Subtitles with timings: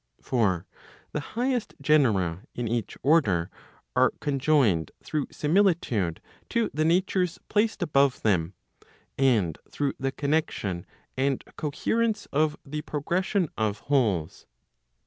[0.19, 0.65] For
[1.11, 3.51] the highest genera in each order,
[3.95, 8.55] are conjoined through similitude to the natures placed above them,
[9.19, 14.47] 1 and through the connexion and coherence of the progression of wholes.